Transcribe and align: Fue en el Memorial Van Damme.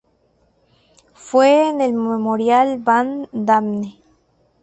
Fue 1.13 1.69
en 1.69 1.79
el 1.79 1.93
Memorial 1.93 2.79
Van 2.79 3.29
Damme. 3.31 4.01